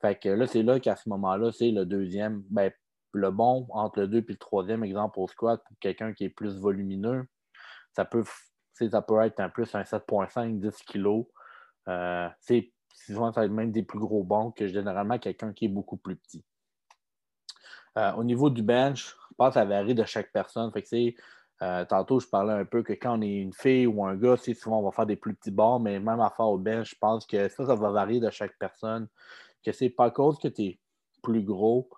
Fait 0.02 0.16
que 0.16 0.30
là, 0.30 0.48
c'est 0.48 0.64
là 0.64 0.80
qu'à 0.80 0.96
ce 0.96 1.10
moment-là, 1.10 1.52
c'est 1.52 1.72
le 1.72 1.86
deuxième. 1.86 2.42
Ben, 2.50 2.72
le 3.12 3.32
bon 3.32 3.68
entre 3.72 4.02
le 4.02 4.08
2 4.08 4.18
et 4.20 4.26
le 4.30 4.36
troisième 4.38 4.84
exemple 4.84 5.20
au 5.20 5.28
squat 5.28 5.62
pour 5.68 5.78
quelqu'un 5.80 6.14
qui 6.14 6.24
est 6.24 6.30
plus 6.30 6.58
volumineux, 6.58 7.26
ça 7.92 8.06
peut, 8.06 8.24
ça 8.74 9.02
peut 9.02 9.20
être 9.24 9.40
un 9.42 9.50
plus 9.50 9.76
un 9.76 9.82
7,5, 9.82 10.60
10 10.60 10.84
kg. 10.84 11.26
Euh, 11.90 12.30
souvent, 12.94 13.34
ça 13.34 13.46
même 13.48 13.72
des 13.72 13.84
plus 13.84 14.00
gros 14.00 14.24
bons 14.24 14.52
que 14.52 14.68
généralement 14.68 15.18
quelqu'un 15.18 15.52
qui 15.52 15.66
est 15.66 15.70
beaucoup 15.70 15.98
plus 15.98 16.16
petit. 16.16 16.46
Euh, 17.98 18.14
au 18.14 18.24
niveau 18.24 18.50
du 18.50 18.62
bench, 18.62 19.16
je 19.32 19.36
pense 19.36 19.50
que 19.50 19.54
ça 19.56 19.66
varie 19.66 19.96
de 19.96 20.06
chaque 20.06 20.32
personne. 20.32 20.72
Fait 20.72 20.84
que 20.84 20.88
euh, 21.62 21.86
tantôt, 21.86 22.20
je 22.20 22.28
parlais 22.28 22.54
un 22.54 22.66
peu 22.66 22.84
que 22.84 22.94
quand 22.94 23.20
on 23.20 23.22
est 23.22 23.36
une 23.36 23.54
fille 23.54 23.86
ou 23.86 24.06
un 24.06 24.16
gars, 24.16 24.38
souvent 24.38 24.80
on 24.80 24.84
va 24.84 24.92
faire 24.92 25.06
des 25.06 25.18
plus 25.18 25.36
petits 25.36 25.52
bons, 25.52 25.80
mais 25.80 26.00
même 26.00 26.20
à 26.22 26.30
faire 26.30 26.48
au 26.48 26.58
bench, 26.58 26.92
je 26.92 26.96
pense 27.00 27.26
que 27.26 27.50
ça, 27.50 27.66
ça 27.66 27.76
va 27.76 27.92
varier 27.92 28.20
de 28.20 28.30
chaque 28.30 28.58
personne. 28.58 29.08
Que 29.64 29.74
c'est 29.74 29.90
pas 29.90 30.06
à 30.06 30.12
cause 30.12 30.40
que 30.40 30.48
tu 30.48 30.64
es 30.64 30.80
plus 31.22 31.44
gros 31.44 31.90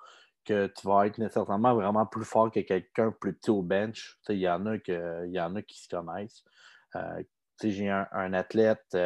que 0.43 0.65
tu 0.67 0.87
vas 0.87 1.05
être 1.05 1.19
nécessairement 1.19 1.75
vraiment 1.75 2.07
plus 2.07 2.25
fort 2.25 2.49
que 2.49 2.61
quelqu'un 2.61 3.11
plus 3.11 3.33
petit 3.33 3.51
au 3.51 3.61
bench. 3.61 4.17
Il 4.29 4.37
y, 4.37 4.49
en 4.49 4.65
a 4.65 4.75
y 5.25 5.39
en 5.39 5.55
a 5.55 5.61
qui 5.61 5.79
se 5.79 5.87
connaissent. 5.87 6.43
Euh, 6.95 7.23
j'ai 7.63 7.89
un, 7.89 8.07
un, 8.11 8.33
athlète 8.33 8.97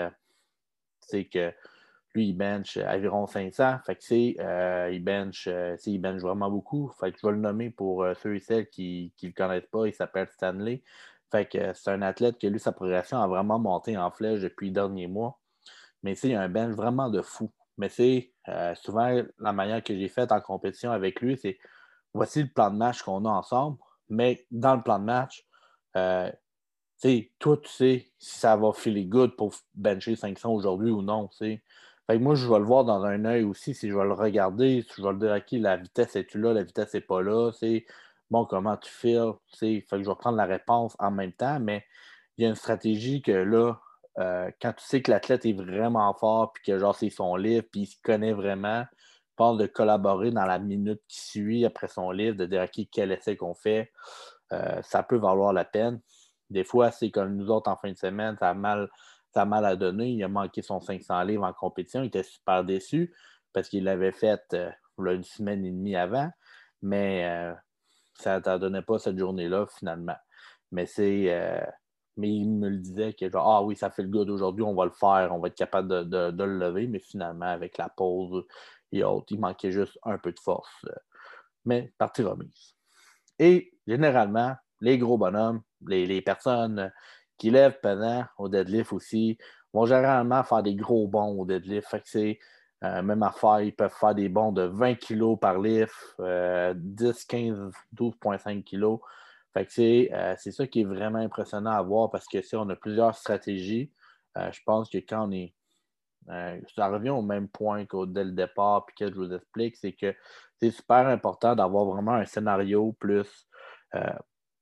que 1.11 1.53
lui, 2.15 2.29
il 2.29 2.33
bench 2.33 2.77
environ 2.77 3.27
500. 3.27 3.79
Fait 3.85 3.95
que, 3.95 4.41
euh, 4.41 4.89
il, 4.91 5.03
bench, 5.03 5.47
euh, 5.47 5.75
il 5.85 5.99
bench 5.99 6.21
vraiment 6.21 6.49
beaucoup. 6.49 6.91
Fait 6.99 7.11
que 7.11 7.19
je 7.21 7.27
vais 7.27 7.33
le 7.33 7.39
nommer 7.39 7.69
pour 7.69 8.03
euh, 8.03 8.13
ceux 8.15 8.35
et 8.35 8.39
celles 8.39 8.69
qui 8.69 9.13
ne 9.21 9.27
le 9.27 9.33
connaissent 9.33 9.69
pas. 9.71 9.85
Il 9.85 9.93
s'appelle 9.93 10.27
Stanley. 10.29 10.81
Fait 11.31 11.45
que 11.45 11.73
c'est 11.73 11.91
un 11.91 12.01
athlète 12.01 12.39
que 12.39 12.47
lui, 12.47 12.59
sa 12.59 12.71
progression 12.71 13.21
a 13.21 13.27
vraiment 13.27 13.59
monté 13.59 13.97
en 13.97 14.09
flèche 14.11 14.41
depuis 14.41 14.67
les 14.67 14.73
derniers 14.73 15.07
mois. 15.07 15.39
Mais 16.03 16.15
c'est 16.15 16.33
un 16.33 16.49
bench 16.49 16.75
vraiment 16.75 17.09
de 17.09 17.21
fou. 17.21 17.51
Mais 17.77 17.89
c'est 17.89 18.31
souvent 18.75 19.21
la 19.39 19.51
manière 19.53 19.83
que 19.83 19.93
j'ai 19.93 20.07
faite 20.07 20.31
en 20.31 20.39
compétition 20.39 20.91
avec 20.91 21.19
lui, 21.19 21.37
c'est 21.37 21.57
voici 22.13 22.43
le 22.43 22.47
plan 22.47 22.71
de 22.71 22.77
match 22.77 23.01
qu'on 23.01 23.25
a 23.25 23.29
ensemble. 23.29 23.77
Mais 24.07 24.45
dans 24.51 24.75
le 24.75 24.83
plan 24.83 24.99
de 24.99 25.03
match, 25.03 25.45
toi, 27.39 27.57
tu 27.57 27.69
sais 27.69 28.07
si 28.17 28.39
ça 28.39 28.55
va 28.55 28.71
filer 28.71 29.05
good 29.05 29.35
pour 29.35 29.53
bencher 29.73 30.15
500 30.15 30.51
aujourd'hui 30.53 30.91
ou 30.91 31.01
non. 31.01 31.29
Fait 32.07 32.17
que 32.17 32.23
moi, 32.23 32.35
je 32.35 32.47
vais 32.47 32.59
le 32.59 32.65
voir 32.65 32.85
dans 32.85 33.03
un 33.03 33.25
œil 33.25 33.43
aussi, 33.43 33.73
si 33.73 33.89
je 33.89 33.95
vais 33.95 34.03
le 34.03 34.13
regarder, 34.13 34.83
si 34.83 34.93
je 34.97 35.01
vais 35.01 35.13
le 35.13 35.19
dire, 35.19 35.31
OK, 35.35 35.59
la 35.59 35.77
vitesse 35.77 36.15
est-tu 36.15 36.39
là, 36.39 36.53
la 36.53 36.63
vitesse 36.63 36.93
n'est 36.93 37.01
pas 37.01 37.21
là, 37.21 37.51
c'est 37.51 37.85
bon, 38.29 38.45
comment 38.45 38.77
tu 38.77 38.91
files, 38.91 39.33
fait 39.57 39.81
que 39.89 40.03
je 40.03 40.09
vais 40.09 40.15
prendre 40.15 40.37
la 40.37 40.45
réponse 40.45 40.95
en 40.99 41.11
même 41.11 41.33
temps, 41.33 41.59
mais 41.59 41.83
il 42.37 42.43
y 42.43 42.45
a 42.45 42.49
une 42.49 42.55
stratégie 42.55 43.21
que 43.21 43.31
là, 43.31 43.79
euh, 44.17 44.49
quand 44.61 44.73
tu 44.73 44.85
sais 44.85 45.01
que 45.01 45.11
l'athlète 45.11 45.45
est 45.45 45.53
vraiment 45.53 46.13
fort, 46.13 46.53
puis 46.53 46.63
que 46.63 46.79
genre 46.79 46.95
c'est 46.95 47.09
son 47.09 47.35
livre, 47.35 47.65
puis 47.71 47.81
il 47.81 47.85
se 47.87 47.97
connaît 48.03 48.33
vraiment, 48.33 48.85
parle 49.35 49.57
de 49.57 49.65
collaborer 49.65 50.31
dans 50.31 50.45
la 50.45 50.59
minute 50.59 51.01
qui 51.07 51.19
suit 51.19 51.65
après 51.65 51.87
son 51.87 52.11
livre, 52.11 52.37
de 52.37 52.45
dire, 52.45 52.63
OK, 52.63 52.85
quel 52.91 53.11
essai 53.11 53.35
qu'on 53.35 53.53
fait, 53.53 53.91
euh, 54.53 54.81
ça 54.83 55.03
peut 55.03 55.17
valoir 55.17 55.53
la 55.53 55.65
peine. 55.65 55.99
Des 56.49 56.63
fois, 56.63 56.91
c'est 56.91 57.11
comme 57.11 57.35
nous 57.35 57.49
autres 57.49 57.69
en 57.69 57.75
fin 57.75 57.91
de 57.91 57.97
semaine, 57.97 58.37
ça 58.39 58.49
a 58.49 58.53
mal, 58.53 58.89
ça 59.35 59.43
mal 59.43 59.65
à 59.65 59.75
donner. 59.75 60.11
Il 60.11 60.23
a 60.23 60.29
manqué 60.29 60.61
son 60.61 60.79
500 60.79 61.23
livres 61.23 61.43
en 61.43 61.53
compétition. 61.53 62.01
Il 62.03 62.07
était 62.07 62.23
super 62.23 62.63
déçu 62.63 63.13
parce 63.51 63.67
qu'il 63.67 63.83
l'avait 63.83 64.13
fait 64.13 64.41
euh, 64.53 64.71
une 64.97 65.23
semaine 65.23 65.65
et 65.65 65.71
demie 65.71 65.95
avant, 65.95 66.29
mais 66.81 67.25
euh, 67.25 67.53
ça 68.17 68.39
ne 68.39 68.57
donnait 68.57 68.81
pas 68.81 68.97
cette 68.97 69.19
journée-là 69.19 69.67
finalement. 69.67 70.15
Mais 70.71 70.85
c'est. 70.85 71.33
Euh, 71.33 71.65
mais 72.17 72.29
il 72.29 72.49
me 72.49 72.69
le 72.69 72.77
disait 72.77 73.13
que 73.13 73.29
genre, 73.29 73.45
ah 73.45 73.61
oui, 73.61 73.75
ça 73.75 73.89
fait 73.89 74.03
le 74.03 74.07
good 74.07 74.29
aujourd'hui, 74.29 74.63
on 74.63 74.73
va 74.73 74.85
le 74.85 74.91
faire, 74.91 75.33
on 75.33 75.39
va 75.39 75.49
être 75.49 75.57
capable 75.57 76.09
de, 76.09 76.43
le 76.45 76.57
lever, 76.59 76.87
mais 76.87 76.99
finalement, 76.99 77.47
avec 77.47 77.77
la 77.77 77.89
pause 77.89 78.45
et 78.93 79.03
autres, 79.03 79.27
il 79.31 79.39
manquait 79.41 79.73
juste 79.73 79.99
un 80.03 80.17
peu 80.17 80.31
de 80.31 80.39
force. 80.39 80.85
Mais 81.65 81.93
partie 81.97 82.23
remise. 82.23 82.73
Et 83.37 83.73
généralement, 83.85 84.55
les 84.79 84.97
gros 84.97 85.17
bonhommes, 85.17 85.61
les, 85.85 86.21
personnes 86.21 86.89
qui 87.37 87.51
lèvent 87.51 87.79
pesant 87.81 88.25
au 88.37 88.49
deadlift 88.49 88.93
aussi 88.93 89.37
vont 89.73 89.85
généralement 89.85 90.43
faire 90.43 90.63
des 90.63 90.75
gros 90.75 91.07
bons 91.07 91.39
au 91.39 91.45
deadlift. 91.45 91.87
Fait 91.89 91.99
que 91.99 92.09
c'est 92.09 92.39
euh, 92.83 93.01
même 93.01 93.23
affaire, 93.23 93.61
ils 93.61 93.75
peuvent 93.75 93.93
faire 93.93 94.13
des 94.13 94.29
bons 94.29 94.51
de 94.51 94.63
20 94.63 94.95
kg 94.95 95.39
par 95.39 95.59
lift, 95.59 95.93
10, 96.19 97.25
15, 97.25 97.71
12,5 97.95 98.63
kg. 98.63 98.99
Fait 99.53 99.65
que 99.65 100.13
euh, 100.13 100.35
c'est 100.37 100.51
ça 100.51 100.67
qui 100.67 100.81
est 100.81 100.85
vraiment 100.85 101.19
impressionnant 101.19 101.71
à 101.71 101.81
voir 101.81 102.11
parce 102.11 102.27
que 102.27 102.41
si 102.41 102.55
on 102.55 102.67
a 102.69 102.75
plusieurs 102.75 103.15
stratégies, 103.15 103.91
euh, 104.37 104.51
je 104.51 104.59
pense 104.65 104.89
que 104.89 104.97
quand 104.97 105.27
on 105.29 105.31
est. 105.31 105.53
ça 106.75 106.87
revient 106.87 107.11
au 107.11 107.21
même 107.21 107.47
point 107.47 107.85
qu'au 107.85 108.05
dès 108.05 108.25
le 108.25 108.31
départ, 108.31 108.85
puis 108.85 108.95
que 108.97 109.13
je 109.13 109.15
vous 109.17 109.33
explique, 109.33 109.77
c'est 109.77 109.93
que 109.93 110.13
c'est 110.59 110.71
super 110.71 111.07
important 111.07 111.55
d'avoir 111.55 111.85
vraiment 111.85 112.13
un 112.13 112.25
scénario 112.25 112.93
plus 112.99 113.47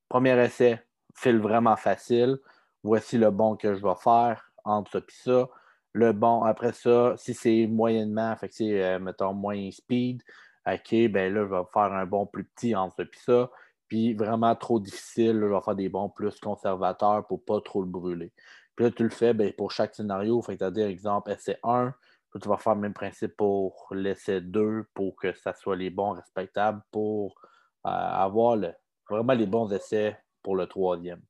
premier 0.09 0.37
essai, 0.43 0.79
file 1.15 1.39
vraiment 1.39 1.75
facile. 1.75 2.37
Voici 2.83 3.17
le 3.17 3.31
bon 3.31 3.55
que 3.55 3.75
je 3.75 3.81
vais 3.81 3.95
faire 4.01 4.51
entre 4.65 4.91
ça 4.91 4.99
et 4.99 5.03
ça. 5.09 5.49
Le 5.93 6.11
bon, 6.11 6.43
après 6.43 6.73
ça, 6.73 7.13
si 7.17 7.33
c'est 7.33 7.67
moyennement, 7.67 8.35
fait 8.35 8.49
que 8.49 8.55
c'est, 8.55 8.83
euh, 8.83 8.99
mettons, 8.99 9.33
moyen 9.33 9.71
speed, 9.71 10.23
OK, 10.65 10.95
ben 11.11 11.33
là, 11.33 11.41
je 11.45 11.49
vais 11.49 11.63
faire 11.71 11.93
un 11.93 12.05
bon 12.05 12.25
plus 12.25 12.45
petit 12.45 12.75
entre 12.75 12.97
ça 12.97 13.03
et 13.03 13.09
ça. 13.25 13.51
Puis 13.87 14.13
vraiment 14.15 14.55
trop 14.55 14.79
difficile, 14.79 15.39
je 15.39 15.45
vais 15.45 15.61
faire 15.61 15.75
des 15.75 15.89
bons 15.89 16.09
plus 16.09 16.39
conservateurs 16.39 17.27
pour 17.27 17.43
pas 17.45 17.61
trop 17.61 17.81
le 17.81 17.87
brûler. 17.87 18.33
Puis 18.75 18.85
là, 18.85 18.91
tu 18.91 19.03
le 19.03 19.09
fais 19.09 19.33
ben, 19.33 19.53
pour 19.53 19.71
chaque 19.71 19.93
scénario. 19.95 20.41
Fait 20.41 20.57
que 20.57 20.65
tu 20.65 20.71
dire, 20.71 20.87
exemple, 20.87 21.31
essai 21.31 21.57
1, 21.63 21.93
tu 22.41 22.49
vas 22.49 22.57
faire 22.57 22.75
le 22.75 22.81
même 22.81 22.93
principe 22.93 23.35
pour 23.37 23.87
l'essai 23.91 24.41
2 24.41 24.85
pour 24.93 25.15
que 25.15 25.33
ça 25.33 25.53
soit 25.53 25.75
les 25.75 25.89
bons 25.89 26.11
respectables 26.13 26.81
pour 26.91 27.35
euh, 27.85 27.89
avoir 27.89 28.57
vraiment 29.09 29.33
les 29.33 29.45
bons 29.45 29.71
essais 29.71 30.17
pour 30.41 30.55
le 30.55 30.65
troisième. 30.65 31.21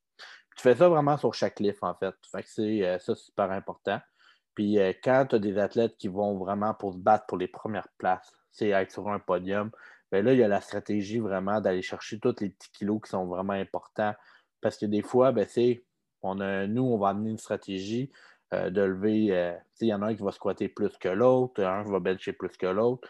Fais 0.68 0.74
ça 0.76 0.88
vraiment 0.88 1.16
sur 1.16 1.34
chaque 1.34 1.60
lift, 1.60 1.82
en 1.82 1.94
fait. 1.94 2.14
fait 2.30 2.42
que 2.42 2.48
c'est 2.48 2.84
euh, 2.84 2.98
ça, 2.98 3.14
super 3.14 3.50
important. 3.50 4.00
Puis 4.54 4.78
euh, 4.78 4.92
quand 5.02 5.26
tu 5.30 5.36
as 5.36 5.38
des 5.38 5.58
athlètes 5.58 5.96
qui 5.96 6.08
vont 6.08 6.36
vraiment 6.36 6.74
pour 6.74 6.92
se 6.92 6.98
battre 6.98 7.26
pour 7.26 7.38
les 7.38 7.48
premières 7.48 7.88
places, 7.98 8.32
c'est 8.50 8.68
être 8.68 8.92
sur 8.92 9.08
un 9.08 9.18
podium, 9.18 9.70
bien 10.12 10.22
là, 10.22 10.32
il 10.32 10.38
y 10.38 10.44
a 10.44 10.48
la 10.48 10.60
stratégie 10.60 11.18
vraiment 11.18 11.60
d'aller 11.60 11.82
chercher 11.82 12.18
tous 12.20 12.36
les 12.40 12.50
petits 12.50 12.70
kilos 12.72 13.00
qui 13.02 13.10
sont 13.10 13.26
vraiment 13.26 13.52
importants. 13.52 14.14
Parce 14.60 14.78
que 14.78 14.86
des 14.86 15.02
fois, 15.02 15.32
ben, 15.32 15.46
on 16.22 16.40
a, 16.40 16.66
nous, 16.66 16.82
on 16.82 16.98
va 16.98 17.10
amener 17.10 17.30
une 17.30 17.38
stratégie 17.38 18.10
euh, 18.54 18.70
de 18.70 18.82
lever. 18.82 19.60
il 19.80 19.88
y 19.88 19.94
en 19.94 20.02
a 20.02 20.06
un 20.06 20.14
qui 20.14 20.22
va 20.22 20.32
squatter 20.32 20.68
plus 20.68 20.96
que 20.98 21.08
l'autre, 21.08 21.62
un 21.62 21.84
qui 21.84 21.90
va 21.90 22.00
bencher 22.00 22.32
plus 22.32 22.56
que 22.56 22.66
l'autre 22.66 23.08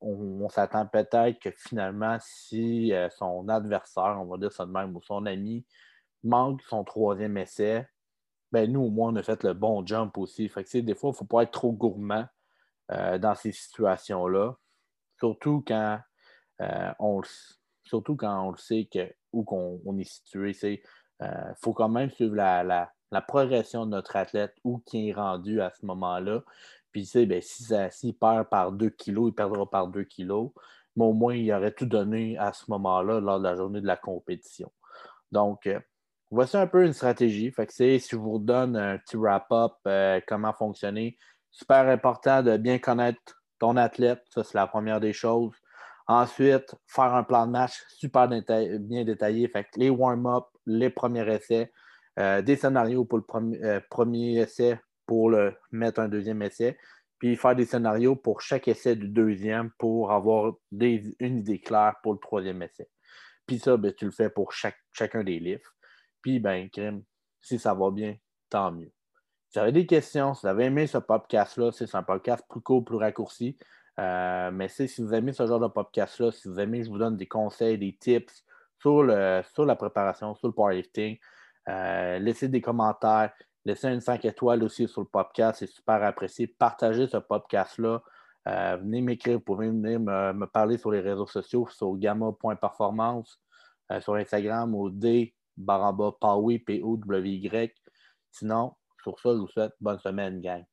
on, 0.00 0.48
s'attend 0.48 0.86
peut-être 0.86 1.38
que 1.38 1.50
finalement, 1.50 2.18
si 2.20 2.92
euh, 2.92 3.08
son 3.10 3.48
adversaire, 3.48 4.18
on 4.20 4.26
va 4.26 4.36
dire 4.36 4.52
ça 4.52 4.66
de 4.66 4.70
même, 4.70 4.94
ou 4.94 5.02
son 5.02 5.26
ami, 5.26 5.64
manque 6.28 6.62
son 6.62 6.84
troisième 6.84 7.36
essai, 7.36 7.88
ben 8.52 8.70
nous, 8.70 8.82
au 8.82 8.90
moins, 8.90 9.12
on 9.12 9.16
a 9.16 9.22
fait 9.22 9.42
le 9.44 9.52
bon 9.52 9.84
jump 9.86 10.16
aussi. 10.18 10.48
Fait 10.48 10.64
des 10.82 10.94
fois, 10.94 11.10
il 11.10 11.12
ne 11.12 11.16
faut 11.16 11.24
pas 11.24 11.42
être 11.42 11.50
trop 11.50 11.72
gourmand 11.72 12.26
euh, 12.90 13.18
dans 13.18 13.34
ces 13.34 13.52
situations-là. 13.52 14.56
Surtout 15.18 15.62
quand 15.66 15.98
euh, 16.60 16.92
on 16.98 17.20
surtout 17.84 18.16
quand 18.16 18.46
on 18.46 18.50
le 18.50 18.56
sait 18.58 18.88
que, 18.92 19.12
où 19.32 19.44
on, 19.50 19.98
est 19.98 20.04
situé. 20.04 20.56
Il 21.20 21.54
faut 21.60 21.72
quand 21.72 21.88
même 21.88 22.10
suivre 22.10 22.36
la, 22.36 22.62
la, 22.62 23.22
progression 23.22 23.86
de 23.86 23.90
notre 23.90 24.16
athlète, 24.16 24.54
où 24.62 24.78
qui 24.84 25.08
est 25.08 25.12
rendu 25.12 25.60
à 25.60 25.70
ce 25.70 25.86
moment-là. 25.86 26.42
Puis, 26.92 27.06
tu 27.06 27.26
ben, 27.26 27.40
s'il 27.42 28.14
perd 28.18 28.48
par 28.48 28.72
2 28.72 28.90
kilos, 28.90 29.30
il 29.30 29.34
perdra 29.34 29.68
par 29.68 29.88
2 29.88 30.04
kilos. 30.04 30.52
Mais 30.96 31.04
au 31.04 31.12
moins, 31.12 31.34
il 31.34 31.52
aurait 31.52 31.72
tout 31.72 31.86
donné 31.86 32.36
à 32.38 32.52
ce 32.52 32.64
moment-là, 32.70 33.20
lors 33.20 33.38
de 33.38 33.44
la 33.44 33.56
journée 33.56 33.80
de 33.80 33.86
la 33.86 33.96
compétition. 33.96 34.70
Donc, 35.32 35.66
euh, 35.66 35.80
voici 36.30 36.56
un 36.56 36.66
peu 36.66 36.84
une 36.84 36.92
stratégie. 36.92 37.50
Fait 37.50 37.66
que 37.66 37.72
si 37.72 37.98
je 37.98 38.16
vous 38.16 38.38
donne 38.38 38.76
un 38.76 38.98
petit 38.98 39.16
wrap-up, 39.16 39.72
euh, 39.86 40.20
comment 40.26 40.52
fonctionner, 40.52 41.16
super 41.50 41.88
important 41.88 42.42
de 42.42 42.56
bien 42.56 42.78
connaître 42.78 43.40
ton 43.58 43.76
athlète. 43.76 44.22
Ça, 44.30 44.44
c'est 44.44 44.56
la 44.56 44.66
première 44.66 45.00
des 45.00 45.12
choses. 45.12 45.54
Ensuite, 46.06 46.74
faire 46.86 47.14
un 47.14 47.22
plan 47.22 47.46
de 47.46 47.52
match 47.52 47.82
super 47.88 48.28
bien 48.28 49.04
détaillé. 49.04 49.48
Fait 49.48 49.66
les 49.76 49.90
warm-up, 49.90 50.44
les 50.66 50.90
premiers 50.90 51.28
essais, 51.32 51.70
euh, 52.18 52.40
des 52.40 52.56
scénarios 52.56 53.04
pour 53.04 53.18
le 53.18 53.24
premier, 53.24 53.80
premier 53.90 54.38
essai, 54.38 54.78
pour 55.08 55.30
le, 55.30 55.54
mettre 55.72 56.00
un 56.00 56.08
deuxième 56.08 56.42
essai, 56.42 56.78
puis 57.18 57.34
faire 57.36 57.56
des 57.56 57.64
scénarios 57.64 58.14
pour 58.14 58.40
chaque 58.40 58.68
essai 58.68 58.94
du 58.94 59.08
deuxième 59.08 59.70
pour 59.78 60.12
avoir 60.12 60.52
une 60.70 61.38
idée 61.38 61.60
claire 61.60 61.96
pour 62.02 62.12
le 62.12 62.18
troisième 62.18 62.62
essai. 62.62 62.88
Puis 63.46 63.58
ça, 63.58 63.76
ben, 63.76 63.92
tu 63.92 64.04
le 64.04 64.10
fais 64.10 64.30
pour 64.30 64.52
chacun 64.52 65.24
des 65.24 65.40
livres. 65.40 65.68
Ben, 66.38 66.68
si 67.40 67.58
ça 67.58 67.74
va 67.74 67.90
bien, 67.90 68.16
tant 68.50 68.72
mieux. 68.72 68.92
Si 69.48 69.58
vous 69.58 69.60
avez 69.60 69.72
des 69.72 69.86
questions, 69.86 70.34
si 70.34 70.42
vous 70.42 70.48
avez 70.48 70.66
aimé 70.66 70.86
ce 70.86 70.98
podcast-là, 70.98 71.72
c'est 71.72 71.94
un 71.94 72.02
podcast 72.02 72.44
plus 72.48 72.60
court, 72.60 72.84
plus 72.84 72.96
raccourci. 72.96 73.56
Euh, 73.98 74.50
mais 74.52 74.68
si 74.68 74.86
vous 74.98 75.14
aimez 75.14 75.32
ce 75.32 75.46
genre 75.46 75.60
de 75.60 75.68
podcast-là, 75.68 76.30
si 76.30 76.48
vous 76.48 76.60
aimez, 76.60 76.84
je 76.84 76.90
vous 76.90 76.98
donne 76.98 77.16
des 77.16 77.26
conseils, 77.26 77.78
des 77.78 77.96
tips 77.96 78.44
sur, 78.80 79.02
le, 79.02 79.42
sur 79.54 79.64
la 79.64 79.74
préparation, 79.74 80.34
sur 80.34 80.48
le 80.48 80.52
powerlifting. 80.54 81.18
Euh, 81.68 82.18
laissez 82.18 82.48
des 82.48 82.60
commentaires, 82.60 83.32
Laissez 83.68 83.88
une 83.88 84.00
5 84.00 84.24
étoiles 84.24 84.62
aussi 84.64 84.88
sur 84.88 85.02
le 85.02 85.06
podcast, 85.06 85.58
c'est 85.58 85.66
super 85.66 86.02
apprécié. 86.02 86.46
Partagez 86.46 87.06
ce 87.06 87.18
podcast-là 87.18 88.02
Euh, 88.46 88.78
venez 88.78 89.02
m'écrire, 89.02 89.34
vous 89.34 89.44
pouvez 89.44 89.66
venir 89.68 90.00
me, 90.00 90.46
parler 90.46 90.78
sur 90.78 90.90
les 90.90 91.00
réseaux 91.00 91.26
sociaux, 91.26 91.68
sur 91.68 91.94
gamma.performance, 91.96 93.38
euh, 93.92 94.00
sur 94.00 94.14
Instagram 94.14 94.74
ou 94.74 94.88
D 94.88 95.34
baramba 95.58 96.12
P-O-W-Y. 96.58 97.74
Sinon, 98.30 98.74
sur 99.02 99.18
ça, 99.20 99.30
je 99.32 99.38
vous 99.38 99.48
souhaite 99.48 99.72
bonne 99.80 99.98
semaine, 99.98 100.40
gang. 100.40 100.64